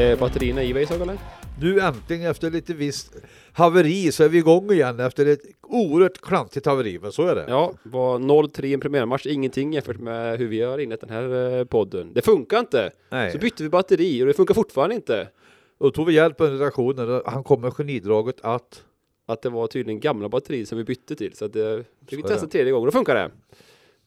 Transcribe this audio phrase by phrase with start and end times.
[0.00, 1.18] Är batterierna i Weiss eller?
[1.60, 3.16] Nu äntligen efter lite visst
[3.52, 7.44] haveri så är vi igång igen efter ett oerhört klantigt haveri, men så är det.
[7.48, 11.58] Ja, var 0-3 i en premiärmatch, ingenting jämfört med hur vi har inlett den här
[11.58, 12.12] eh, podden.
[12.12, 12.90] Det funkar inte!
[13.10, 13.32] Nej.
[13.32, 15.28] Så bytte vi batteri och det funkar fortfarande inte.
[15.78, 18.82] Och då tog vi hjälp av redaktionen och han kom med genidraget att
[19.26, 22.22] Att det var tydligen gamla batterier som vi bytte till, så att det fick vi
[22.22, 22.52] testa det.
[22.52, 23.30] tredje gången, då funkar det.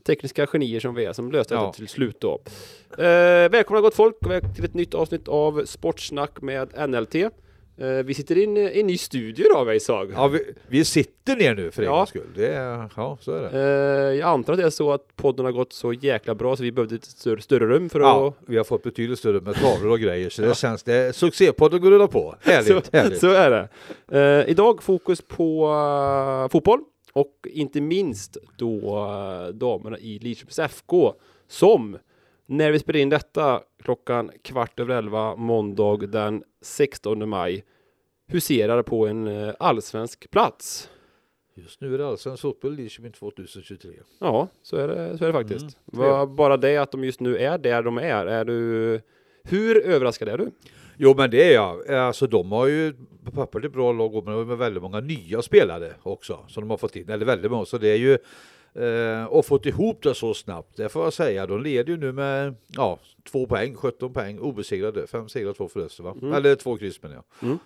[0.07, 1.59] Tekniska genier som vi är, som löste Ja.
[1.61, 2.41] detta till slut då.
[2.97, 3.03] Eh,
[3.49, 4.15] välkomna gott folk
[4.55, 7.15] till ett nytt avsnitt av Sportsnack med NLT.
[7.77, 10.11] Eh, vi sitter i en, i en ny studio då, Weissag.
[10.15, 11.95] ja, vi, vi sitter ner nu för en Ja.
[11.97, 12.27] gångs skull.
[12.35, 13.49] Det är, ja, så är det.
[13.59, 16.63] Eh, jag antar att det är så att podden har gått så jäkla bra så
[16.63, 18.33] vi behövde ett större, större rum för Ja, att...
[18.49, 21.15] vi har fått betydligt större med tavlor och grejer så det känns det.
[21.15, 22.35] Succépodden går rulla på.
[22.41, 23.19] Härligt, så, härligt.
[23.19, 23.49] så är
[24.09, 24.19] det.
[24.19, 25.65] Eh, idag fokus på
[26.45, 26.79] eh, fotboll
[27.13, 31.13] och inte minst då uh, damerna i Lidköpings FK
[31.47, 31.97] som
[32.45, 37.63] när vi spelar in detta klockan kvart över elva måndag den 16 maj
[38.27, 40.89] huserar på en eh, allsvensk plats.
[41.55, 43.91] Just nu är det allsvensk fotboll i Lidköping 2023.
[44.19, 45.77] Ja, så är det, så är det faktiskt.
[45.93, 49.01] Mm, bara det att de just nu är där de är, är du...
[49.43, 50.51] Hur överraskad är du?
[51.03, 51.91] Jo men det är jag.
[51.91, 54.99] Alltså de har ju på pappret ett bra lag men de har med väldigt många
[54.99, 57.09] nya spelare också som de har fått in.
[57.09, 57.65] Eller väldigt många.
[57.65, 58.17] Så det är ju
[58.83, 60.77] eh, och fått ihop det så snabbt.
[60.77, 61.47] Det får jag säga.
[61.47, 62.99] De leder ju nu med ja,
[63.31, 65.07] två poäng, 17 poäng obesegrade.
[65.07, 66.15] Fem segrar, två förluster va?
[66.21, 66.33] Mm.
[66.33, 67.49] Eller två kryss menar jag.
[67.49, 67.59] Mm.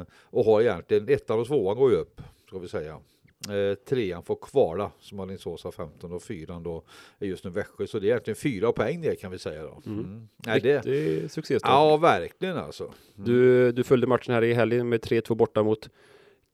[0.00, 2.98] Eh, och har egentligen ettan och tvåan går ju upp ska vi säga.
[3.48, 6.82] Eh, trean får kvala som Alingsås har 15 och fyran då
[7.18, 7.86] är just nu Växjö.
[7.86, 9.82] Så det är egentligen fyra poäng det kan vi säga då.
[9.86, 9.98] Mm.
[9.98, 10.28] Mm.
[10.46, 11.70] Nej, det, succéstart.
[11.70, 12.84] ja verkligen alltså.
[12.84, 12.94] Mm.
[13.14, 15.88] Du, du följde matchen här i helgen med 3-2 borta mot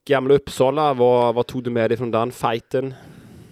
[0.05, 0.95] Gamla Uppsala.
[0.95, 2.95] Vad, vad tog du med dig från den fighten?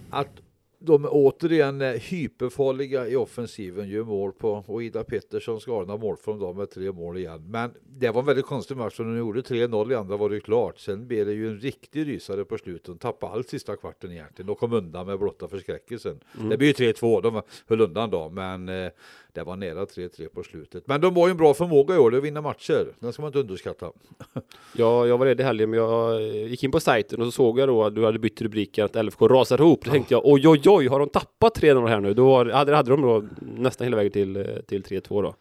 [0.09, 0.41] att
[0.87, 6.17] de är återigen eh, hyperfarliga i offensiven, gör mål på och Ida Petterssons galna mål
[6.17, 7.49] från dem med tre mål igen.
[7.49, 10.39] Men det var en väldigt konstig match och de gjorde 3-0 i andra var det
[10.39, 10.79] klart.
[10.79, 12.85] Sen blev det ju en riktig rysare på slutet.
[12.85, 14.47] De tappade allt sista kvarten egentligen.
[14.47, 16.19] De kom undan med blotta förskräckelsen.
[16.49, 18.91] Det blev ju 3-2, de höll undan då, men eh,
[19.37, 20.87] det var nära 3-3 på slutet.
[20.87, 22.87] Men de var ju en bra förmåga i år, det är att vinna matcher.
[22.99, 23.91] Den ska man inte underskatta.
[24.73, 27.31] Ja, jag var ledig i helgen, men jag eh, gick in på sajten och så
[27.31, 29.85] såg jag då att du hade bytt rubriken att LFK rasar ihop.
[29.85, 32.13] Då tänkte jag oj, oj, oj, har de tappat 3-0 här nu?
[32.13, 35.35] Då hade, hade de då nästan hela vägen till, eh, till 3-2 då.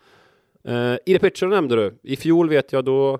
[0.72, 1.94] Uh, Ida Pettersson nämnde du.
[2.02, 3.18] I fjol vet jag då,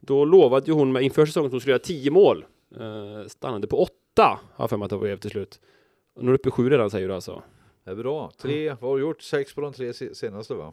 [0.00, 2.44] då lovade ju hon med inför säsongen att hon skulle göra 10 mål.
[2.80, 5.60] Uh, stannade på 8, har jag för mig att det var till slut.
[6.20, 7.42] Nu är det uppe i 7 redan säger du alltså.
[7.86, 8.30] Det är bra.
[8.38, 9.22] Tre, vad har du gjort?
[9.22, 10.72] Sex på de tre se- senaste va?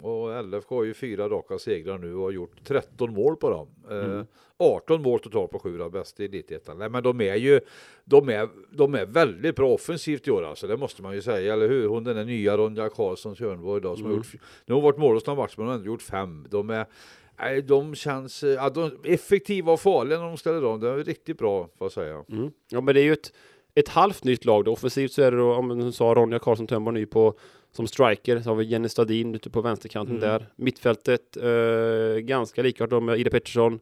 [0.00, 3.68] Och LFK har ju fyra raka segrar nu och har gjort 13 mål på dem.
[3.90, 4.22] Eh,
[4.56, 6.78] 18 mål totalt på sju av bäst i elitettan.
[6.78, 7.60] Nej men de är ju,
[8.04, 11.52] de är, de är väldigt bra offensivt i år alltså, det måste man ju säga,
[11.52, 11.88] eller hur?
[11.88, 14.32] Hon den där nya Ronja Karlsson Tjörnborg idag som har gjort,
[14.66, 16.46] nu har hon varit mållös några matcher men hon har ändå gjort fem.
[16.50, 16.86] De är,
[17.38, 20.80] nej, de känns, eh, ja, de effektiva och farliga när de ställer om.
[20.80, 22.24] Det är riktigt bra får jag säga.
[22.28, 22.50] Mm.
[22.70, 23.32] Ja, men det är ju ett,
[23.74, 24.64] ett halvt nytt lag.
[24.64, 24.72] Då.
[24.72, 27.34] Offensivt så är det då, om du sa Ronja Karlsson Tönnborg ny på
[27.72, 28.40] som striker.
[28.40, 30.28] Så har vi Jenny Stadin ute på vänsterkanten Mm.
[30.28, 30.46] där.
[30.56, 33.80] Mittfältet eh, ganska likart då med Ida Pettersson.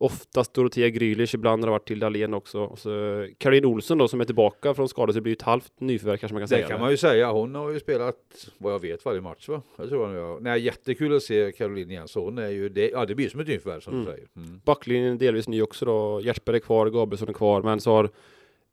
[0.00, 2.60] Oftast Dorotea Grylich, ibland har det varit till Dahlén också.
[2.60, 5.80] Och så Caroline Olsson då som är tillbaka från skada, så det blir ett halvt
[5.80, 6.66] nyförvärv kanske man kan Det säga.
[6.68, 7.30] kan man ju säga.
[7.32, 8.16] Hon har ju spelat
[8.58, 9.62] vad jag vet varje match va?
[9.76, 10.40] Jag tror hon gör.
[10.40, 12.08] Nej, jättekul att se Caroline igen.
[12.08, 12.90] Så hon är ju det.
[12.90, 14.04] Ja, det blir som ett nyförvärv som Mm.
[14.06, 14.26] du säger.
[14.36, 14.60] Mm.
[14.64, 16.20] Backlinjen är delvis ny också då.
[16.20, 18.10] Gärdsberg är kvar, Gabrielsson är kvar, men så har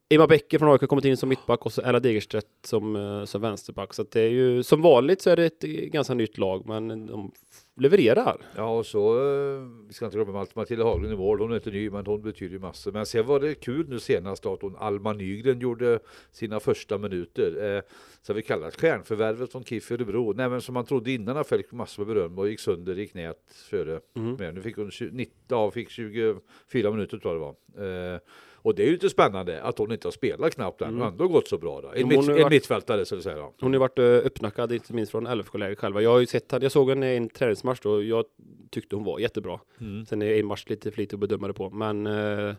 [0.08, 3.24] Emma Bäcker från AIK har kommit in som mittback och så Ella Degerstedt som, eh,
[3.24, 3.94] som vänsterback.
[3.94, 5.60] Så att det är ju som vanligt så är det ett
[5.92, 7.32] ganska nytt lag, men de
[7.80, 8.36] levererar.
[8.56, 11.40] Ja, och så eh, vi ska inte glömma Matt- Matilda Haglund i mål.
[11.40, 12.92] Hon är inte ny, men hon betyder ju massor.
[12.92, 15.98] Men sen var det kul nu senast att hon Alma Nygren gjorde
[16.32, 17.76] sina första minuter.
[17.76, 17.82] Eh,
[18.22, 20.32] så vi kallar det stjärnförvärvet från KIF Örebro.
[20.32, 23.06] Nej, men som man trodde innan, han fick massor med beröm och gick sönder i
[23.06, 23.36] knät
[23.70, 24.00] före.
[24.14, 24.36] Mhm.
[24.38, 28.14] Men nu fick hon 20, 19, ja, fick 24 minuter tror jag det var.
[28.14, 28.18] Eh,
[28.54, 31.28] och det är ju lite spännande att hon inte har spelat knappt än och ändå
[31.28, 31.80] gått så bra.
[31.80, 31.88] Då.
[31.94, 33.36] En, mitt, har en varit- mittfältare så att säga.
[33.36, 33.54] Då.
[33.60, 36.02] Hon har varit uh, uppnackad, inte minst från LFK-läget själva.
[36.02, 38.24] Jag har ju sett henne, jag såg henne i en träningsmatch då, jag
[38.70, 39.60] tyckte hon var jättebra.
[39.80, 40.06] Mm.
[40.06, 42.54] Sen är en match lite för lite att bedöma det på, men eh,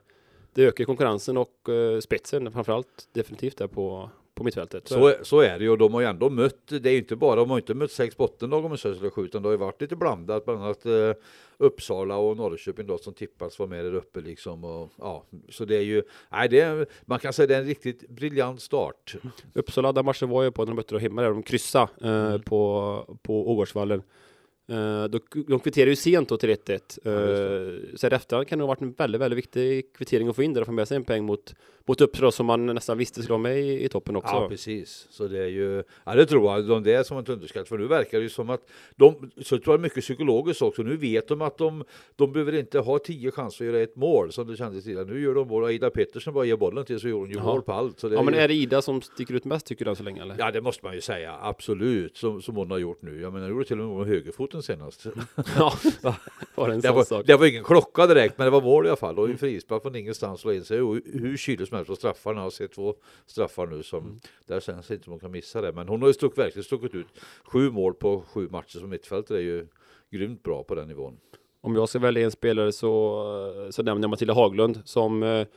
[0.54, 4.88] det ökar konkurrensen och uh, spetsen framförallt definitivt där på, på mittfältet.
[4.88, 7.16] Så, så är det ju och de har ju ändå mött, det är ju inte
[7.16, 9.81] bara, de har inte mött sex bottenlag om säger så, utan det har ju varit
[9.81, 11.13] lite blandat, bland annat eh,
[11.57, 15.75] Uppsala och Norrköping då som tippats vara med där uppe liksom och ja, så det
[15.75, 19.16] är ju, nej det är, man kan säga det är en riktigt briljant start.
[19.54, 22.28] Uppsala, den matchen var jag på när de mötte då hemma där, de kryssade eh,
[22.28, 22.42] Mm.
[22.42, 24.01] på, på Ågårdsvallen.
[24.69, 27.00] Eh, då, de kvitterar ju sent då till 1-1.
[27.04, 30.36] Ja, Uh, så i efterhand kan det ha varit en väldigt, väldigt viktig kvittering att
[30.36, 31.56] få in där och få med sig en poäng mot,
[31.86, 34.36] mot Uppsala som man nästan visste skulle vara med i, i toppen också.
[34.36, 35.08] Ja, precis.
[35.10, 37.68] Så det är ju, ja det tror jag, de det är som ett underskatt.
[37.68, 38.62] För nu verkar det ju som att
[38.96, 40.81] de, så tror jag mycket psykologiskt också.
[40.81, 41.84] Nu vet de att de,
[42.16, 45.06] de behöver inte ha tio chanser att göra ett mål som det kändes tidigare.
[45.06, 45.72] Nu gör de mål.
[45.72, 48.04] Ida Pettersson bara ger bollen till så gör hon ju mål på allt.
[48.04, 50.22] Ja, men ju, är det Ida som sticker ut mest tycker du än så länge
[50.22, 50.36] eller?
[50.40, 51.36] Ja, det måste man ju säga.
[51.42, 53.22] Absolut, som, som hon har gjort nu.
[53.22, 55.06] Jag menar, hon gjorde till och med med högerfoten senast.
[55.57, 55.74] Ja,
[56.56, 57.25] var det en Det var, sak?
[57.27, 59.19] det var ingen klocka direkt, men det var mål i alla fall.
[59.19, 60.81] Och en frispark från ingenstans slå in sig.
[60.81, 62.36] Och hur kylig som helst på straffarna.
[62.39, 62.95] Jag har sett två
[63.25, 64.19] straffar nu som Mm.
[64.45, 65.71] där känns inte som hon kan missa det.
[65.74, 67.07] Men hon har ju stuck, verkligen stuckit ut
[67.44, 69.68] sju mål på sju matcher som mittfältare är ju
[70.12, 71.18] grymt bra på den nivån.
[71.62, 75.48] Om jag ska välja en spelare så, så nämner jag Matilda Haglund som eh,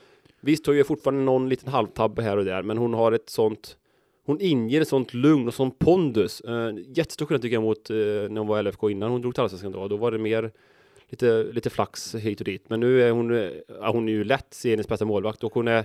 [0.40, 3.76] visst hon gör fortfarande någon liten halvtabbe här och där, men hon har ett sånt
[4.24, 6.40] hon inger ett sånt lugn och sån pondus.
[6.40, 9.34] Eh, jättestor skillnad tycker jag mot eh, när hon var i LFK innan hon drog
[9.34, 9.88] till Allsvenskan då.
[9.88, 10.50] Då var det mer
[11.08, 12.64] lite, lite flax hit och dit.
[12.68, 13.50] Men nu är hon, eh,
[13.80, 15.84] ja, hon är ju lätt seriens bästa målvakt och hon är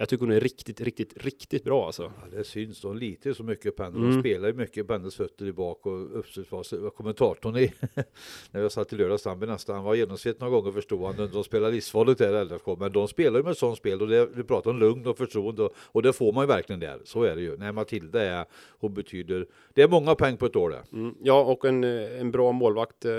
[0.00, 2.02] jag tycker hon är riktigt, riktigt, riktigt bra alltså.
[2.02, 2.84] Ja, det syns.
[2.84, 3.96] Litar ju så mycket på henne.
[3.96, 4.10] Mm.
[4.10, 6.74] De spelar ju mycket på hennes fötter i bak och uppstudsfas.
[6.96, 7.72] Kommentatorn i,
[8.50, 11.30] när jag satt i lördags, han nästan, han var genomsnitt några gånger förstod han.
[11.32, 14.44] De spelar livsfarligt där LFK, men de spelar ju med sånt spel och det, du
[14.44, 17.00] pratar om lugn och förtroende och, och det får man ju verkligen där.
[17.04, 17.56] Så är det ju.
[17.56, 18.44] Nej, Matilda är,
[18.78, 20.82] hon betyder, det är många poäng på ett år det.
[20.92, 23.10] Mm, ja, och en, eh, en bra målvakt eh,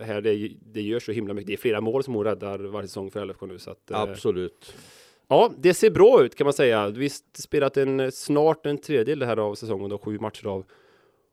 [0.00, 0.20] här.
[0.20, 1.46] Det, det gör så himla mycket.
[1.46, 3.58] Det är flera mål som hon räddar varje säsong för LFK nu.
[3.58, 4.74] Så att, eh, Absolut.
[5.32, 6.88] Ja, det ser bra ut kan man säga.
[6.88, 10.64] Vi har spelat en, snart en tredjedel här av säsongen, då, sju matcher av,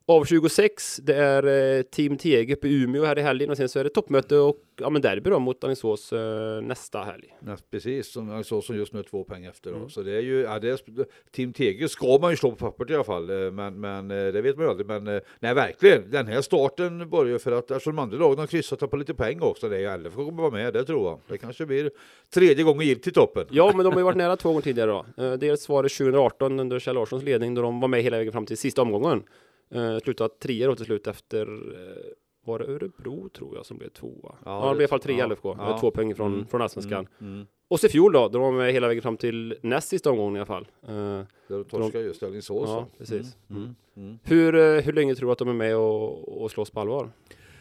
[0.09, 0.97] av 26.
[0.97, 3.89] Det är eh, Team TG på Umeå här i helgen och sen så är det
[3.89, 7.35] toppmöte och ja, men derby då mot Alingsås eh, nästa helg.
[7.45, 9.71] Ja, precis, som, så som just nu är två poäng efter.
[9.71, 9.77] Då.
[9.77, 9.89] Mm.
[9.89, 12.89] Så det är ju, ja, det är, Team TG ska man ju slå på pappret
[12.89, 14.87] i alla fall, eh, men, men det vet man ju aldrig.
[14.87, 18.83] Men nej, verkligen, den här starten börjar för att eftersom de andra lagen har kryssat
[18.83, 21.19] och på lite poäng också, det är LFK kommer vara med, det tror jag.
[21.27, 21.91] Det kanske blir
[22.33, 23.45] tredje gången gilt till toppen.
[23.49, 25.37] Ja, men de har ju varit nära två gånger tidigare då.
[25.37, 28.45] Dels var det 2018 under Kjell Larssons ledning då de var med hela vägen fram
[28.45, 29.23] till sista omgången.
[29.71, 32.11] Eh, slutade trea då till slut efter eh,
[32.45, 34.11] var det Örebro tror jag som blev tvåa?
[34.23, 35.77] Ja, Ja, det blev i alla fall tre ja, LFK, ja.
[35.79, 37.07] två poäng från, Mm, från Allsvenskan.
[37.21, 37.45] Mm.
[37.67, 40.11] Och så i fjol då, då var de med hela vägen fram till näst sista
[40.11, 40.67] omgången i alla fall.
[40.87, 42.69] Eh, Där de torskar just Alingsås.
[42.69, 43.37] Ja, precis.
[43.49, 43.61] Mm.
[43.63, 43.75] Mm.
[43.95, 44.19] Mm.
[44.23, 47.09] hur, eh, hur länge tror du att de är med och, och slåss på allvar?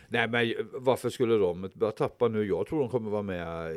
[0.09, 2.47] Nej, men varför skulle de börja tappa nu?
[2.47, 3.77] Jag tror de kommer vara med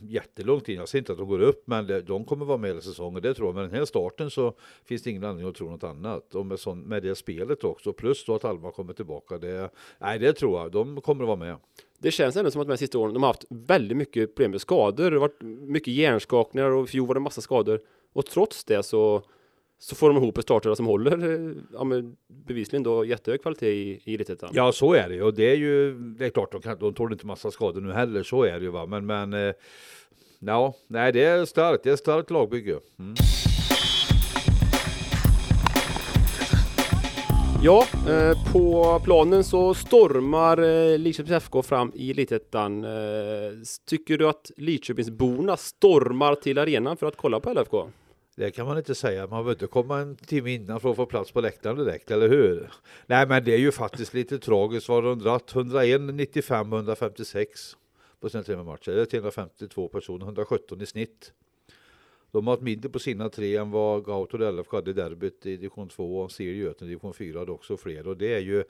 [0.00, 0.78] jättelång tid.
[0.78, 3.22] Jag ser inte att de går upp, men de kommer vara med hela säsongen.
[3.22, 3.54] Det tror jag.
[3.54, 4.54] Med den här starten så
[4.84, 6.34] finns det ingen anledning att tro något annat.
[6.34, 9.38] Och med, sån, med det spelet också, plus då att Alma kommer tillbaka.
[9.38, 10.72] Det, nej, det tror jag.
[10.72, 11.56] De kommer att vara med.
[11.98, 14.50] Det känns ändå som att de här sista åren, de har haft väldigt mycket problem
[14.50, 15.10] med skador.
[15.10, 17.80] Det har varit mycket hjärnskakningar och i fjol var det massa skador.
[18.12, 19.22] Och trots det så,
[19.78, 22.16] så får de ihop en startare som håller eh, ja, men
[22.46, 24.50] bevisligen då jättehög kvalitet i, i Elitettan.
[24.52, 25.22] Ja, så är det ju.
[25.22, 27.92] Och det är ju, det är klart, de, kan, de tål inte massa skador nu
[27.92, 28.22] heller.
[28.22, 28.70] Så är det ju.
[28.70, 28.86] Va?
[28.86, 29.54] Men, men eh,
[30.38, 31.84] ja, nej, det är starkt.
[31.84, 32.78] Det är ett starkt lagbygge.
[32.98, 33.14] Mm.
[37.64, 42.84] Ja, eh, på planen så stormar eh, Lidköpings FK fram i Elitettan.
[42.84, 42.90] Eh,
[43.88, 47.88] tycker du att Lidköpingsborna stormar till arenan för att kolla på LFK?
[48.36, 49.20] Det kan man inte säga.
[49.20, 52.28] Man behöver inte komma en timme innan för att få plats på läktaren direkt, eller
[52.28, 52.70] hur?
[53.06, 55.54] Nej, men det är ju faktiskt lite tragiskt vad de dratt.
[55.54, 57.76] 101, 95, 156
[58.20, 58.90] på sina tre matcher.
[58.90, 61.32] Det är 352 personer, 117 i snitt.
[62.30, 65.56] De har haft mindre på sina tre än vad Gautor LFK hade i derbyt i
[65.56, 68.08] division 2 och Sirius Göten i division 4 hade också fler.
[68.08, 68.64] Och det är ju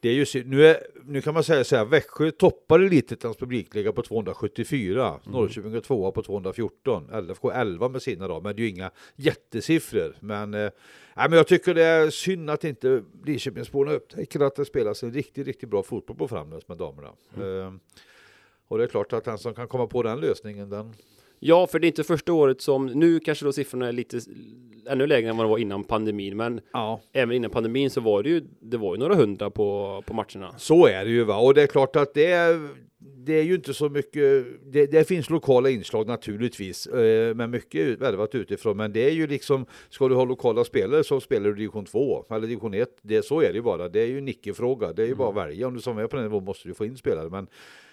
[0.00, 3.92] det är ju, nu, är, nu kan man säga så här, Växjö toppar Elitettans publikliga
[3.92, 8.64] på 274, Norrköping är tvåa på 214, LFK 11 med sina då, men det är
[8.64, 10.16] ju inga jättesiffror.
[10.20, 10.70] Men, eh,
[11.14, 15.46] men jag tycker det är synd att inte Lidköpingsborna upptäcker att det spelas en riktigt,
[15.46, 17.08] riktigt bra fotboll på Framnäs med damerna.
[17.36, 17.72] Eh,
[18.68, 20.94] och det är klart att den som kan komma på den lösningen, den
[21.42, 24.20] Ja, för det är inte första året som, nu kanske då siffrorna är lite
[24.88, 28.22] ännu lägre än vad det var innan pandemin, men ja, även innan pandemin så var
[28.22, 30.54] det ju, det var ju några hundra på, på matcherna.
[30.58, 32.68] Så är det ju va, och det är klart att det är,
[32.98, 38.00] det är ju inte så mycket, det, det finns lokala inslag naturligtvis, eh, men mycket
[38.00, 41.54] värvat utifrån, men det är ju liksom, ska du ha lokala spelare så spelar du
[41.54, 44.28] division 2 eller division 1, det, så är det ju bara, det är ju en
[44.28, 46.68] icke-fråga, det är ju bara att välja, om du som är på den nivån måste
[46.68, 47.46] du få in spelare, men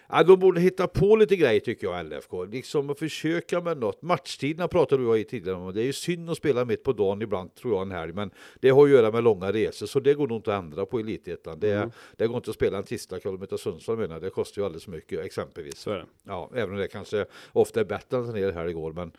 [0.10, 2.46] Ja, de borde hitta på lite grejer tycker jag, LFK.
[2.46, 4.02] Liksom att försöka med något.
[4.02, 5.74] Matchtiderna pratade du i tidigare om.
[5.74, 8.14] Det är ju synd att spela mitt på dagen ibland, tror jag, en helg.
[8.14, 10.86] Men det har att göra med långa resor, så det går nog inte att ändra
[10.86, 11.60] på Elitettan.
[11.60, 11.92] Det, Mm.
[12.16, 14.20] det går inte att spela en tisdagskväll mot Sundsvall menar.
[14.20, 15.78] Det kostar ju alldeles för mycket, exempelvis.
[15.80, 16.02] Så.
[16.24, 18.94] Ja, även om det kanske ofta är bättre än ner här igår.
[18.94, 19.12] Men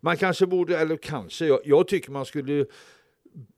[0.00, 2.66] man kanske borde, eller kanske, jag, jag tycker man skulle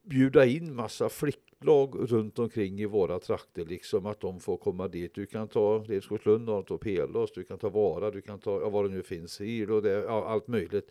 [0.02, 4.88] bjuda in massa flick, lag runt omkring i våra trakter, liksom att de får komma
[4.88, 5.14] dit.
[5.14, 8.61] Du kan ta Redskogslund, du kan ta Pelås, du kan ta Vara, du kan ta
[8.61, 10.91] ja, vad det nu finns, ILO, det, ja, allt möjligt.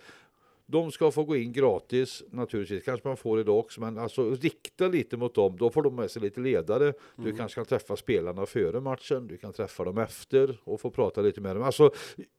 [0.65, 4.87] De ska få gå in gratis naturligtvis, kanske man får idag också, men alltså rikta
[4.87, 5.57] lite mot dem.
[5.57, 6.93] Då får de med sig lite ledare.
[7.15, 7.37] Du Mm.
[7.37, 11.41] kanske kan träffa spelarna före matchen, du kan träffa dem efter och få prata lite
[11.41, 11.63] med dem.
[11.63, 11.91] Alltså,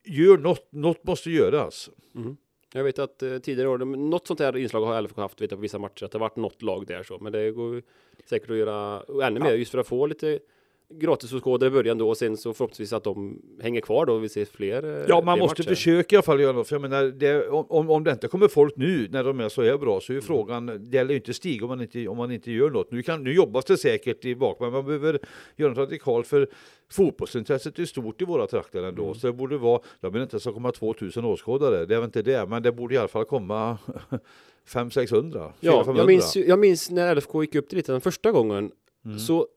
[0.05, 1.89] gör något, något måste göras.
[2.15, 2.37] Mm.
[2.75, 5.57] Jag vet att eh, tidigare år, något sånt här inslag har LFK haft vet jag,
[5.57, 7.81] på vissa matcher, att det har varit något lag där så, men det går
[8.25, 10.39] säkert att göra ännu mer just för att få lite
[10.99, 14.29] gratisåskådare i början då och sen så förhoppningsvis att de hänger kvar då och vi
[14.29, 15.69] ser fler eh, Ja, man fler måste matcher.
[15.69, 16.67] försöka i alla fall göra något.
[16.67, 19.63] För jag menar, det, om, om det inte kommer folk nu när de är så
[19.63, 20.27] här bra så är ju Mm.
[20.27, 22.91] frågan, det gäller ju inte stiga om man inte, om man inte gör något.
[22.91, 25.19] Nu, kan, nu jobbas det säkert i bak, men man behöver
[25.55, 26.47] göra något radikalt för
[26.91, 29.03] fotbollsintresset är stort i våra trakter ändå.
[29.03, 29.15] Mm.
[29.15, 31.99] Så det borde vara, jag menar inte att det ska komma 2000 åskådare, det är
[31.99, 33.77] väl inte det, men det borde i alla fall komma
[34.67, 35.51] 500-600.
[35.59, 38.71] Ja, jag minns, jag minns när LFK gick upp lite den första gången
[39.05, 39.19] Mm.
[39.19, 39.47] så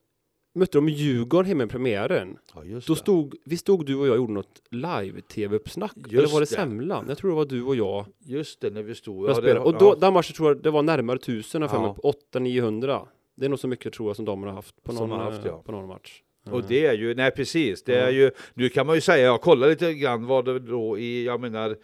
[0.56, 2.38] mötte de Djurgården hemma i premiären.
[2.54, 3.00] Ja, just Då det.
[3.00, 5.96] stod, vi stod du och jag och gjorde något live-tv-uppsnack.
[6.10, 6.46] Eller var det det.
[6.46, 7.04] Semlan?
[7.08, 8.06] Jag tror det var du och jag.
[8.18, 9.30] Just det, när vi stod.
[9.30, 11.96] Ja, det, och då, ja, den matchen tror jag det var närmare tusen, ja.
[12.02, 12.12] Ja.
[12.32, 13.06] 800-900.
[13.34, 15.46] Det är nog så mycket tror jag som de har haft på någon, haft, eh,
[15.46, 15.62] ja.
[15.62, 16.22] på någon match.
[16.50, 19.24] Och Eh, det är ju, nej precis, det är ju, nu kan man ju säga,
[19.26, 21.76] jag kollar lite grann vad det då i, jag menar,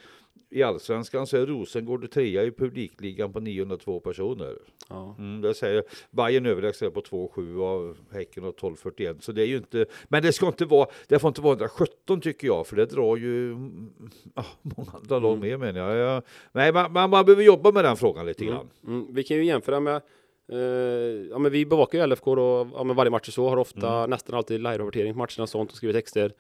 [0.51, 4.55] i allsvenskan så är Rosengård trea i publikligan på 902 personer.
[4.89, 5.15] ja.
[5.19, 9.21] Mm, det säger Bayern överlägset på 2,7 och Häcken och 12,41.
[9.21, 12.21] Så det är ju inte, men det ska inte vara, det får inte vara 117
[12.21, 13.91] tycker jag, för det drar ju mm,
[14.35, 15.61] ah, många andra lag Mm.
[15.61, 16.23] med menar jag.
[16.53, 18.55] nej, man, man, man behöver jobba med den frågan lite Mm.
[18.55, 18.69] grann.
[18.87, 19.15] Mm.
[19.15, 20.03] Vi kan ju jämföra med
[21.31, 23.95] ja, men vi bevakar ju LFK då, ja, men varje match och så, har ofta
[23.99, 24.11] Mm.
[24.11, 26.33] nästan alltid live-rapportering på matcherna och sånt och skriver texter.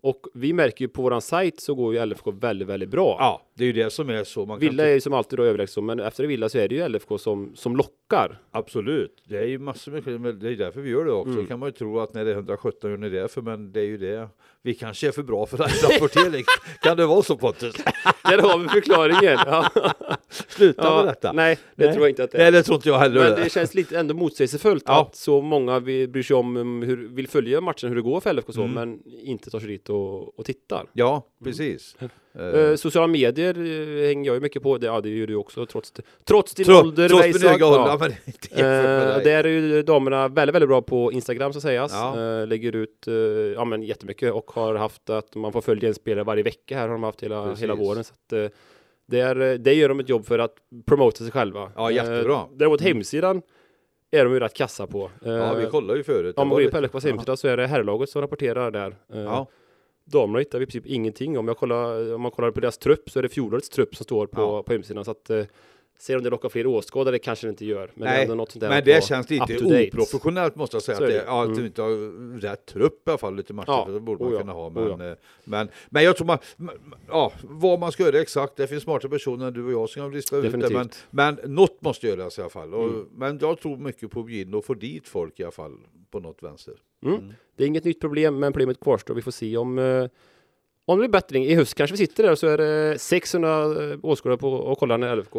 [0.00, 3.16] Och vi märker ju på våran sajt så går ju LFK väldigt, väldigt bra.
[3.18, 4.46] Ja, det är ju det som är så.
[4.46, 6.68] Man kan Villa är ju som alltid då överlägset så, men efter Villa så är
[6.68, 8.38] det ju LFK som, som lockar.
[8.50, 11.30] Absolut, det är ju massor med men det är därför vi gör det också.
[11.32, 11.42] Mm.
[11.42, 13.72] Det kan man ju tro att när det är 117 gör ni det för, men
[13.72, 14.28] det är ju det.
[14.62, 16.44] Vi kanske är för bra för rapportering.
[16.82, 17.74] kan det vara så Pontus?
[18.24, 19.38] Där har vi förklaringen.
[19.46, 19.70] Ja.
[20.28, 21.32] Sluta Ja, med detta.
[21.32, 21.94] nej, det Nej.
[21.94, 22.52] tror jag inte att det Nej, är.
[22.52, 23.30] det tror inte jag heller.
[23.30, 25.02] Men det känns lite ändå motsägelsefullt Ja.
[25.02, 28.20] att så många vi bryr sig om um, hur, vill följa matchen, hur det går
[28.20, 28.74] för LFK så, Mm.
[28.74, 30.86] men inte tar sig dit och, och tittar.
[30.92, 31.96] Ja, precis.
[32.00, 32.08] Eh,
[32.38, 35.66] Eh, sociala medier eh, hänger jag ju mycket på, det, ja det gör du också
[35.66, 35.92] trots,
[36.24, 37.08] trots din tro- ålder.
[37.08, 37.50] Trots min Weisak.
[37.50, 37.96] höga ålder, Ja.
[38.00, 41.92] men inte Eh, där är ju damerna väldigt, väldigt bra på Instagram så sägas.
[41.92, 42.20] Ja.
[42.40, 45.94] Eh, lägger ut eh, ja, men jättemycket och har haft att man får följa en
[45.94, 47.62] spelare varje vecka här har de haft hela, Precis.
[47.62, 48.04] hela våren.
[48.04, 48.46] Så att, eh,
[49.08, 50.54] där, eh, det gör de ett jobb för att
[50.86, 51.72] promota sig själva.
[51.76, 52.34] Ja, jättebra.
[52.34, 53.42] Eh, däremot hemsidan
[54.10, 55.10] är de ju rätt kassa på.
[55.24, 56.38] Eh, Ja, vi kollade ju förut.
[56.38, 58.96] om man går in på LFKs hemsida så är det herrlaget som rapporterar där.
[59.12, 59.46] Eh, Ja,
[60.06, 61.38] Damerna hittar vi i princip ingenting.
[61.38, 64.04] Om, jag kollar, om man kollar på deras trupp så är det fjolårets trupp som
[64.04, 64.62] står på, Ja.
[64.62, 65.04] på hemsidan.
[65.04, 65.30] Så att,
[65.96, 67.90] eh, se om det lockar fler åskådare kanske det inte gör.
[67.94, 70.98] Men det är Nej, något sånt där men det känns lite oprofessionellt måste jag säga.
[70.98, 71.58] Att, det, ja, att Mm.
[71.58, 73.70] du inte har rätt trupp i alla fall lite matcher.
[73.70, 73.84] Ja.
[73.86, 74.66] för Det borde man Oh kunna ha.
[74.66, 75.10] Oh Men, ja.
[75.10, 76.38] eh, men, men jag tror man,
[77.08, 78.56] ja, vad man ska göra exakt.
[78.56, 80.70] Det finns smarta personer, du och jag, som kan lista ut det.
[80.70, 82.74] Men, men något måste göras i alla fall.
[82.74, 83.08] Och, Mm.
[83.14, 85.72] Men jag tror mycket på in och få dit folk i alla fall
[86.10, 86.74] på något vänster.
[87.04, 87.32] Mm.
[87.56, 89.14] Det är inget nytt problem, men problemet kvarstår.
[89.14, 90.06] Vi får se om, eh,
[90.88, 91.44] om det blir bättring.
[91.44, 94.78] I höst kanske vi sitter där och så är det 600 eh, åskådare på och
[94.78, 95.38] kollar när LFK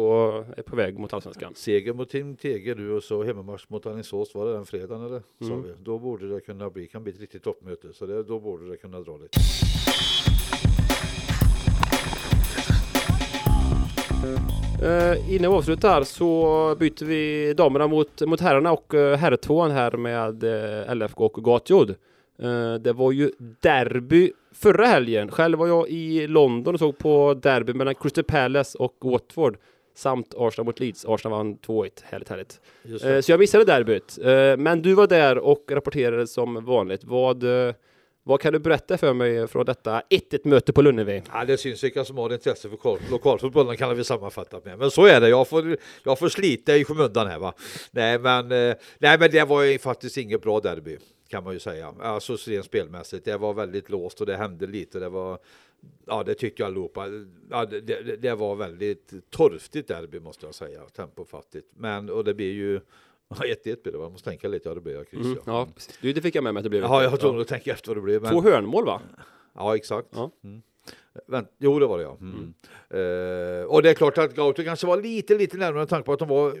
[0.56, 1.52] är på väg mot Allsvenskan.
[1.54, 5.22] Seger mot Tim Tege du och så hemmamatch mot Alingsås, var det den fredagen eller?
[5.40, 5.62] Mm.
[5.62, 5.72] vi.
[5.82, 7.92] Då borde det kunna bli, kan bli ett riktigt toppmöte.
[7.92, 9.38] Så det, då borde det kunna dra lite.
[14.82, 19.92] Uh, innan vi avslutar så byter vi damerna mot, mot herrarna och uh, herrtvåan här
[19.92, 21.94] med eh, LFK och Gatjod.
[22.42, 23.30] Eh, det var ju
[23.60, 25.30] derby förra helgen.
[25.30, 29.56] Själv var jag i London och såg på derby mellan Crystal Palace och Watford
[29.96, 31.04] samt Arsenal mot Leeds.
[31.08, 31.90] Arsenal vann 2-1.
[32.04, 32.60] Härligt, härligt.
[33.04, 34.18] Eh, så jag missade derbyt.
[34.22, 37.04] Eh, men du var där och rapporterade som vanligt.
[37.04, 37.74] Vad, eh,
[38.22, 41.22] vad kan du berätta för mig från detta 1-1 möte på Lunnevi?
[41.32, 44.78] Ja, det syns vilka som har intresse för lokal- lokalfotbollen kan vi sammanfatta med.
[44.78, 47.52] Men så är det, jag får, jag får slita i skymundan här va.
[47.90, 51.94] Nej men, nej, men det var ju faktiskt inget bra derby kan man ju säga.
[52.00, 53.24] Alltså rent spelmässigt.
[53.24, 54.98] Det var väldigt låst och det hände lite.
[54.98, 55.38] Det var,
[56.06, 57.06] ja det tyckte jag allihopa.
[57.50, 60.80] Ja, det, det, det var väldigt torftigt derby måste jag säga.
[60.84, 61.68] Tempofattigt.
[61.76, 62.80] Men, och det blir ju
[63.28, 64.04] Ja, 1-1 blir det va?
[64.04, 65.26] Jag måste tänka lite, ja det blir jag kryss.
[65.26, 65.98] Mm, ja, precis.
[66.00, 66.82] Du, det fick jag med mig att det blev.
[66.82, 68.28] Ja, jag tvungen att tänka efter vad det blev.
[68.28, 69.00] Två Men, hörnmål va?
[69.54, 70.08] ja, exakt.
[70.12, 70.30] Ja.
[70.44, 70.62] Mm.
[71.26, 72.18] Vänt, jo, det var det ja.
[72.20, 72.54] Mm.
[72.90, 76.12] Eh, och det är klart att Gauto kanske var lite, lite närmare med tanke på
[76.12, 76.52] att de var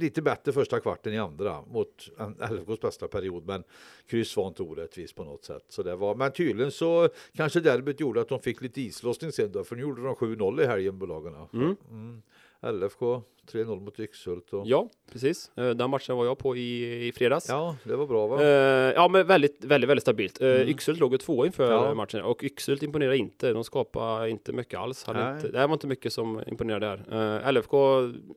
[0.00, 2.08] lite bättre första kvarten i andra mot
[2.50, 3.46] LFKs bästa period.
[3.46, 3.64] Men
[4.06, 5.64] kryss var inte orättvist på något sätt.
[5.68, 9.52] Så det var, men tydligen så kanske derbyt gjorde att de fick lite islossning sen
[9.52, 11.48] då, för nu gjorde de 7-0 i helgen bolagarna.
[11.52, 11.76] Mm.
[11.90, 12.22] Mm.
[12.62, 14.52] LFK 3-0 mot Yxhult.
[14.52, 14.66] Och...
[14.66, 15.50] Ja, precis.
[15.56, 17.48] Eh, Den matchen var jag på i, i fredags.
[17.48, 18.42] Ja, det var bra va?
[18.42, 18.48] Eh,
[18.94, 20.42] ja, men väldigt, väldigt, väldigt stabilt.
[20.42, 20.68] Uh, Mm.
[20.68, 21.94] Yxhult låg ju två inför Ja.
[21.94, 23.52] matchen och Yxhult imponerade inte.
[23.52, 25.04] De skapade inte mycket alls.
[25.04, 27.44] Hade inte, det var inte mycket som imponerade där.
[27.46, 27.76] Uh, LFK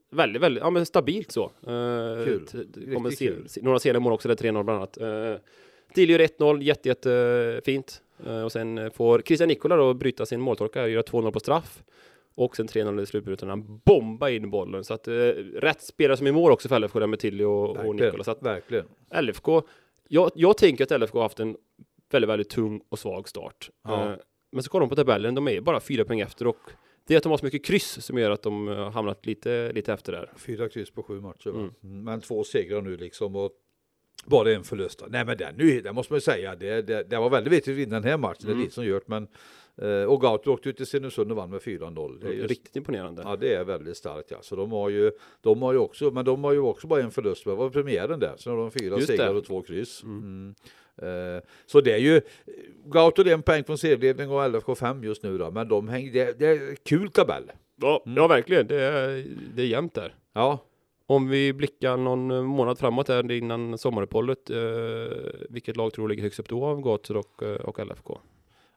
[0.09, 1.43] väldigt, väldigt, ja men stabilt så.
[1.43, 2.47] Uh, Kul.
[2.93, 3.47] kommer kul.
[3.61, 4.97] några sena mål också, är 3-0 bland annat.
[5.01, 5.35] Uh,
[5.93, 8.01] Tilly gör 1-0, jätte, jätte fint.
[8.25, 11.83] Eh, och sen får Christian Nikola då bryta sin måltorka och göra 2-0 på straff.
[12.35, 13.49] Och sen 3-0 i slutminuten.
[13.49, 14.83] Han bombar in bollen.
[14.83, 15.13] Så att uh,
[15.55, 17.95] rätt spelare som i mål också för LFK där med Tilly och, och.
[17.95, 18.23] Nikola.
[18.23, 18.85] Så att Verkligen.
[19.21, 19.61] LFK,
[20.07, 21.57] jag, jag tänker att LFK har haft en
[22.11, 23.69] väldigt, väldigt tung och svag start.
[23.83, 24.11] Ja.
[24.11, 24.15] Eh,
[24.53, 26.57] men så kollar de på tabellen, de är bara fyra poäng efter och
[27.07, 29.71] det är att de har så mycket kryss som gör att de har hamnat lite,
[29.73, 30.31] lite efter där.
[30.35, 31.49] Fyra kryss på sju matcher.
[31.49, 31.71] Mm.
[31.83, 32.03] Mm.
[32.03, 33.35] Men två segrar nu liksom.
[33.35, 33.51] Och
[34.25, 35.03] bara en förlust.
[35.09, 36.55] Nej men den, nu, det måste man ju säga.
[36.55, 38.41] Det, det, det var väldigt viktigt att vinna den här matchen.
[38.41, 38.61] Det är Mm.
[38.63, 39.07] lite som gjort.
[39.07, 39.27] Men
[39.77, 42.19] eh, och Gauto åkte ut till Stenungsund och vann med 4-0.
[42.21, 43.21] Det är just, Riktigt imponerande.
[43.25, 44.31] Ja det är väldigt starkt.
[44.31, 44.37] Ja.
[44.41, 47.11] Så de har ju, de har ju också, men de har ju också bara en
[47.11, 47.45] förlust.
[47.45, 48.33] Det var premiären där.
[48.37, 50.03] Sen har de fyra segrar och två kryss.
[50.03, 50.17] Mm.
[50.17, 50.55] Mm.
[51.01, 52.21] Eh, så det är ju
[52.85, 55.51] Gauto det är en poäng från serieledning och LFK 5 just nu då.
[55.51, 57.51] Men de hänger, det, det är kul tabell.
[57.81, 58.17] Ja, Mm.
[58.17, 58.67] ja verkligen.
[58.67, 60.15] Det är, det är jämnt där.
[60.33, 60.59] Ja,
[61.05, 64.57] Om vi blickar någon månad framåt här innan sommaruppehållet, eh,
[65.49, 68.19] vilket lag tror du ligger högst upp då av Gator och, eh, och LFK?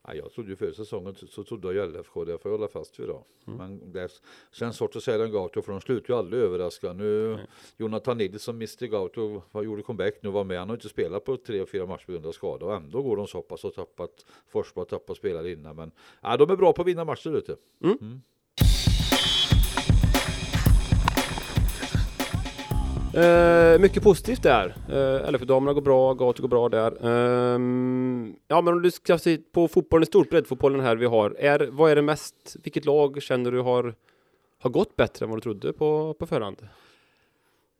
[0.06, 3.00] Ja, jag trodde ju förra säsongen så- trodde jag LFK, det får jag hålla fast
[3.00, 3.24] vid då.
[3.46, 3.58] Mm.
[3.58, 4.08] Men det
[4.52, 6.92] känns att säga den Gauto för de slutar ju aldrig överraska.
[6.92, 7.46] Nu, Nej.
[7.76, 10.58] Jonathan Nilsson, Mr Gauto, gjorde comeback nu, var med.
[10.58, 13.16] Han har inte spelat på tre fyra matcher på grund av skada och ändå går
[13.16, 15.76] de så pass och tappat Forsberg har tappat spelare innan.
[15.76, 15.90] Men
[16.22, 17.56] ja, de är bra på att vinna matcher ute.
[23.16, 24.74] Eh, mycket positivt där.
[24.90, 27.06] Uh, LF-damerna går bra, Gator går bra där.
[27.06, 31.30] Ehm, ja, men om du ska se på fotbollen i stort, breddfotbollen här vi har.
[31.30, 33.94] Är, vad är det mest, vilket lag känner du har,
[34.58, 36.68] har gått bättre än vad du trodde på, på förhand?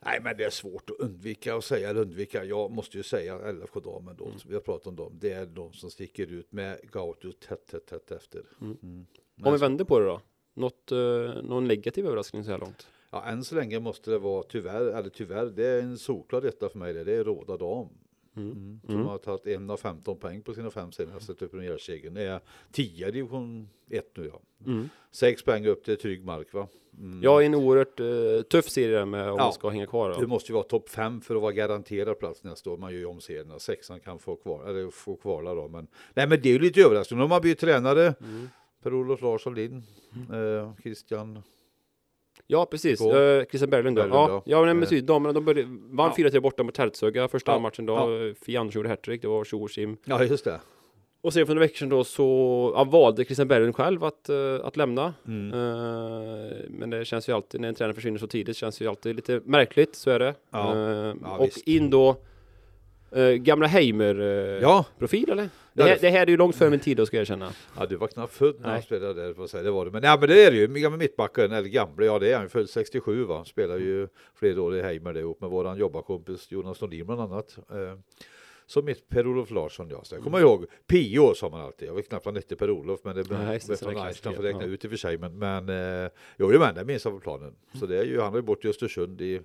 [0.04, 2.44] Nej, men det är svårt att undvika att säga eller undvika.
[2.44, 4.36] Jag måste ju säga LFK damen då, Mm.
[4.48, 5.12] vi har pratat om dem.
[5.20, 8.42] Det är de som sticker ut med Gauto tätt, tätt, tätt efter.
[8.60, 8.76] Mm.
[8.82, 9.06] Mm.
[9.42, 10.20] Om vi vänder på det då?
[10.54, 12.86] Något, eh, någon negativ överraskning så här långt?
[13.10, 16.68] Ja, än så länge måste det vara tyvärr, eller tyvärr, det är en solklar detta
[16.68, 16.92] för mig.
[16.92, 17.88] Det, det är Råda Dam.
[18.36, 18.50] Mm.
[18.52, 18.80] Mm.
[18.86, 19.06] Som Mm.
[19.06, 22.14] har tagit en av 15 poäng på sina fem senaste premiärsegern.
[22.14, 22.40] Det är
[22.72, 24.40] 10 i division 1 nu ja.
[24.66, 24.88] Mm.
[25.10, 26.68] Sex poäng upp till trygg mark va?
[26.98, 27.20] Mm.
[27.22, 29.44] Ja, en oerhört eh, tuff serie med om Ja.
[29.44, 30.10] man ska hänga kvar.
[30.10, 30.26] Det Då.
[30.26, 32.76] måste ju vara topp 5 för att vara garanterad plats nästa år.
[32.76, 33.58] Man gör ju om serierna.
[33.58, 35.68] Sexan kan få kvar, eller få kvala då.
[35.68, 37.22] Men, nej men det är ju lite överraskande.
[37.24, 38.14] De har blivit tränare.
[38.20, 38.48] Mm.
[38.82, 39.82] Per-Olof Larsson Lind.
[40.32, 41.42] Eh, Christian.
[42.46, 43.00] Ja, precis.
[43.00, 43.16] Gå.
[43.16, 43.96] Uh, Christian Berglund.
[43.96, 44.42] Berglund, Ja, ja.
[44.46, 44.80] ja men Eh.
[44.80, 45.02] precis.
[45.02, 46.24] Damerna de började, vann Ja.
[46.24, 47.58] 4-3 borta mot Hertsöga första Ja.
[47.58, 47.92] matchen då.
[47.94, 48.34] Ja.
[48.46, 49.68] Fia Andersson gjorde hattrick, det var tjo.
[50.04, 50.60] Ja just det.
[51.22, 54.54] Och sen för några veckor sedan då så ja, valde Christian Berglund själv att, eh,
[54.64, 55.14] att lämna.
[55.26, 55.52] Mm.
[55.52, 59.16] Eh, men det känns ju alltid, när en tränare försvinner så tidigt, känns ju alltid
[59.16, 60.34] lite märkligt, så är det.
[60.50, 60.72] Ja.
[60.74, 61.68] Eh, Ja, och visst.
[61.68, 62.16] in då
[63.16, 65.48] eh, gamla Heimer-profil Ja, eller?
[65.72, 67.52] Det här, det- här är ju långt före min tid då ska jag erkänna.
[67.78, 69.62] Ja, du var knappt född när han spelade där, får säga.
[69.62, 69.90] det var det.
[69.90, 72.48] Men, ja, men det är det ju, gamla mittbacken, eller gamla, ja det är han,
[72.48, 76.80] född 67 va, spelar ju flera år i Heimer det ihop med våran jobbarkompis Jonas
[76.80, 77.58] Nordin bland annat.
[77.70, 77.98] Eh,
[78.68, 82.08] som mitt Per-Olof Larsson ja, så jag kommer ihåg, Pio sa man alltid, jag vet
[82.08, 84.44] knappt vad han hette Per-Olof, men det blev så- så från Einstein för klassiker, att
[84.44, 84.66] räkna ja.
[84.68, 87.20] ut i och för sig, men, men eh, jo, jo men det minns jag på
[87.20, 87.54] planen.
[87.80, 89.40] Så det är ju, han har ju bort i Östersund i,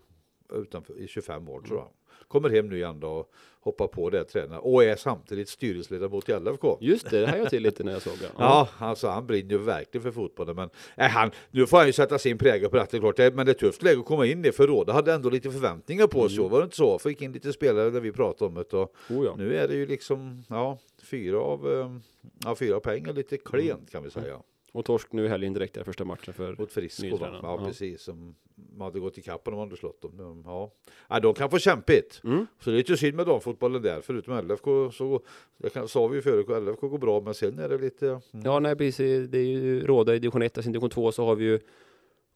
[0.56, 1.88] utanför, i 25 år tror jag.
[2.28, 6.40] Kommer hem nu igen då och hoppar på det tränar och är samtidigt styrelseledamot i
[6.40, 6.78] LFK.
[6.82, 8.30] Just det, det här jag till lite när jag såg det.
[8.38, 10.56] Ja, alltså han brinner ju verkligen för fotbollen.
[10.56, 13.34] Men äh, han, nu får han ju sätta sin prägel på det, det är klart.
[13.36, 16.08] Men det är tufft läge att komma in i, för Råda hade ändå lite förväntningar
[16.08, 16.50] på sig.
[16.50, 17.00] Var det inte så?
[17.00, 18.78] Fick in lite spelare där vi pratade om det.
[18.78, 19.36] Och Oh, ja.
[19.38, 21.98] nu är det ju liksom, ja, fyra av, eh,
[22.46, 24.40] ja, fyra pengar lite klent kan vi säga.
[24.74, 27.30] Och torsk nu i helgen direkt där första matchen för Mot Frisco va?
[27.32, 27.66] Ja, ja.
[27.66, 28.02] precis.
[28.02, 28.36] Som
[28.80, 30.18] hade gått i kappen om de hade slått dem.
[30.18, 30.72] De- Ja.
[31.10, 32.22] ja, de kan få kämpigt.
[32.24, 32.46] Mm.
[32.60, 34.02] Så det är lite synd med damfotbollen där.
[34.02, 35.22] Förutom LFK så,
[35.74, 38.08] kan, sa vi ju förut, LFK går bra, men sen är det lite...
[38.08, 38.46] Mm.
[38.46, 39.30] Ja, nej precis.
[39.30, 41.60] Det är ju Råda i division 1, sen division 2 så har vi ju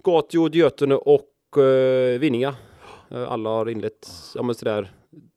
[0.04, 2.56] Gatjo, Götene och uh, Vinninga.
[3.12, 4.92] Eh, alla har inlett, ja men sådär,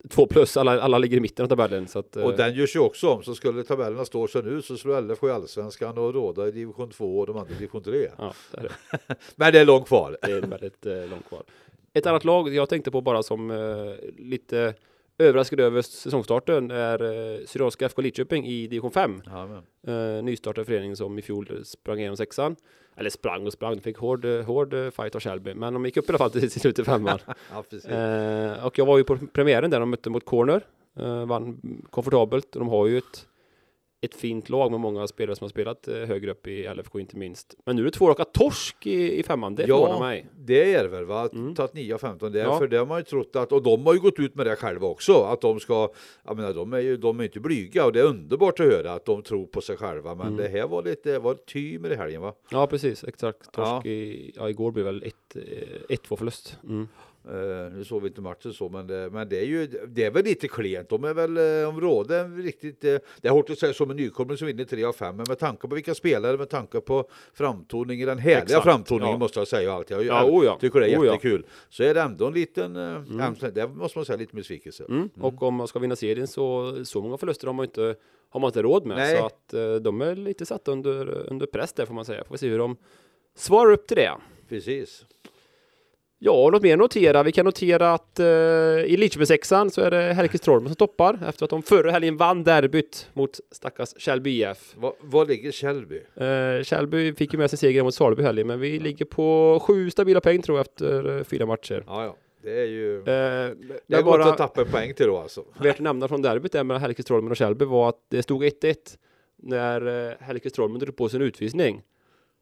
[0.09, 1.88] två plus, alla, alla ligger i mitten av tabellen.
[1.88, 4.62] Så att, eh, Och den görs ju också om, så skulle tabellerna stå sig nu
[4.62, 7.83] så slår LFK i Allsvenskan och Råda i division 2 och de andra i division
[7.83, 8.09] 3.
[8.18, 9.14] Ja, det är det.
[9.37, 10.16] Men det är långt kvar.
[10.23, 11.42] Det är väldigt eh, långt kvar.
[11.92, 13.57] Ett annat lag jag tänkte på bara som eh,
[14.16, 14.75] lite
[15.18, 19.23] överraskad över säsongstarten är eh, Syrianska FK Lidköping i division 5.
[19.27, 20.16] Ja, men.
[20.18, 22.57] Eh, nystartad förening som i fjol sprang igenom sexan.
[22.99, 25.55] Eller sprang och sprang, fick hård, hård eh, fight av Shelby.
[25.55, 27.19] Men de gick upp i alla fall till slut i femman.
[27.27, 30.63] ja, eh, och jag var ju på premiären där de mötte mot Corner.
[30.97, 32.57] Eh, vann komfortabelt.
[32.57, 33.27] Och de har ju ett,
[34.01, 37.17] ett fint lag med många spelare som har spelat eh, högre upp i LFK inte
[37.17, 37.55] minst.
[37.67, 39.55] Men nu är det två raka torsk i, i femman.
[39.55, 40.27] Det förvånar Ja, mig.
[40.39, 41.29] det är det väl va?
[41.33, 41.55] Mm.
[41.55, 42.59] Tagit 9 av 15 där, Ja.
[42.59, 44.57] för det har man ju trott att, och de har ju gått ut med det
[44.57, 45.89] själva också, att de ska,
[46.25, 48.93] jag menar de är ju, de är inte blyga och det är underbart att höra
[48.93, 50.37] att de tror på sig själva, men Mm.
[50.37, 52.35] det här var lite, var ty med i helgen va?
[52.51, 53.05] Ja, precis.
[53.05, 53.53] Exakt.
[53.53, 53.83] Torsk Ja.
[53.91, 55.05] i, ja, igår blev väl
[55.89, 56.57] 1-2 förlust.
[56.65, 56.89] Mm.
[57.29, 60.11] Eh, nu såg vi inte matchen så, men det, men det är ju, det är
[60.11, 60.88] väl lite klent.
[60.88, 63.97] De är väl, eh, om råden riktigt, eh, det är hårt att säga som en
[63.97, 67.09] nykomling som vinner 3 av 5, men med tanke på vilka spelare, med tanke på
[67.35, 69.19] framtoningen, den härliga Exakt, framtoningen ja.
[69.19, 69.97] måste jag säga alltid.
[69.97, 70.59] Jag, Ja, oh ja.
[70.61, 71.47] tycker det är Oh jättekul.
[71.69, 74.85] Så är det ändå en liten, eh, det måste man säga, lite besvikelse.
[74.88, 75.11] Mm.
[75.21, 77.95] Och om man ska vinna serien så, så många förluster har man inte,
[78.29, 78.97] har man inte råd med.
[78.97, 79.17] Nej.
[79.17, 82.25] Så att de är lite satta under, under press där får man säga.
[82.25, 82.77] Får vi se hur de
[83.37, 84.14] svarar upp till det.
[84.49, 85.05] Precis.
[86.20, 87.22] Ja, något mer att notera.
[87.22, 91.44] Vi kan notera att eh, i Lidköpingssexan så är det Herkes Trollman som toppar efter
[91.44, 94.74] att de förra helgen vann derbyt mot stackars Källby IF.
[94.76, 96.00] Var, var ligger Källby?
[96.14, 99.90] Eh, Källby fick ju med sig seger mot Salby helgen, men vi ligger på sju
[99.90, 101.85] stabila poäng tror jag efter eh, fyra matcher.
[101.87, 102.16] Ja, ja.
[102.42, 102.98] Det är ju...
[102.98, 103.04] Eh,
[103.87, 105.44] det är bara att tappa en poäng till då alltså.
[105.61, 108.42] värt att nämna från derbyt där mellan Herkes Trollman och Källby var att det stod
[108.42, 108.76] 1-1
[109.37, 111.83] när eh, Herkes Trollman drog på sin utvisning.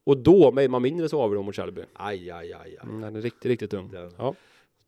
[0.07, 1.83] Och då, med man mindre, så avgjorde de mot Källby.
[1.93, 2.79] Aj, aj, aj, aj.
[2.83, 3.91] Mm, den är riktigt, riktigt tung.
[3.91, 4.35] Den- Ja.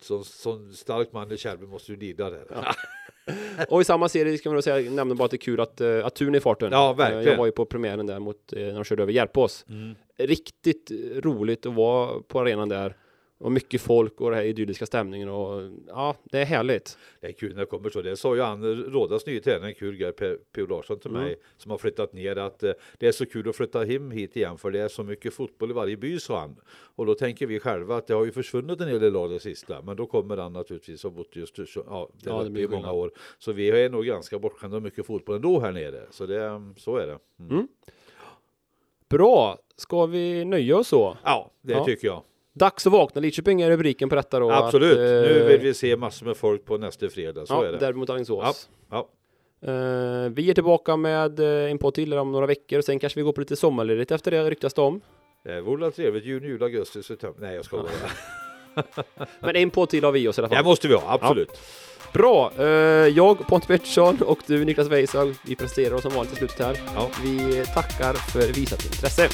[0.00, 2.44] Som, som stark man i Källby måste du lida där.
[3.68, 5.80] Och i samma serie ska man nog säga, nämna bara att det är kul att,
[5.80, 6.68] uh, att Tun är i farten.
[6.72, 7.24] Ja, Eh, verkligen.
[7.24, 9.64] jag var ju på premiären där mot, eh, när de körde över Järpås.
[9.68, 9.94] Mm.
[10.18, 12.96] Riktigt eh, roligt att vara på arenan där.
[13.40, 16.98] Och mycket folk och den här idylliska stämningen och ja, det är härligt.
[17.20, 18.02] Det är kul när det kommer så.
[18.02, 20.66] Det sa ju han, Rådas nye tränare, en kul grej, P.O.
[20.66, 21.22] Larsson till Mm.
[21.22, 24.36] mig, som har flyttat ner, att eh, det är så kul att flytta hem hit
[24.36, 26.56] igen, för det är så mycket fotboll i varje by, sa han.
[26.70, 29.40] Och då tänker vi själva att det har ju försvunnit en hel del lag det
[29.40, 32.64] sista, men då kommer han naturligtvis och bott just så- ja, det, Ja, det blir
[32.64, 33.10] i många år.
[33.38, 36.06] Så vi är nog ganska bortskämda med mycket fotboll ändå här nere.
[36.10, 37.18] Så det, så är det.
[37.40, 37.68] Mm.
[39.08, 39.58] Bra!
[39.76, 41.16] Ska vi nöja oss så?
[41.24, 41.84] Ja, det Ja.
[41.84, 42.22] tycker jag.
[42.58, 44.50] Dags att vakna Lidköping är rubriken på detta då.
[44.50, 44.92] Absolut.
[44.92, 47.46] Att, eh, Nu vill vi se massor med folk på nästa fredag.
[47.46, 47.78] Så ja, är det.
[47.78, 48.68] derby mot Alingsås.
[48.90, 49.08] Ja.
[49.62, 53.18] Eh, vi är tillbaka med eh, en podd till om några veckor och sen kanske
[53.20, 55.00] vi går på lite sommarledigt efter det ryktas det om.
[55.44, 56.24] Det vore väl trevligt.
[56.24, 57.40] Juni, juli, augusti, september.
[57.46, 58.84] Nej, jag ska bara.
[59.40, 60.64] Men en podd till har vi oss i alla Det fall.
[60.64, 61.60] måste vi ha, absolut.
[62.12, 62.52] Bra!
[62.58, 62.64] Eh,
[63.08, 66.80] jag, Pontus Pettersson och du Niklas Weissag, vi presterar oss som vanligt i slutet här.
[66.94, 67.10] Ja.
[67.24, 69.28] Vi tackar för visat intresse.